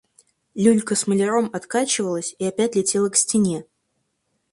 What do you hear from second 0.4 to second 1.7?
Люлька с маляром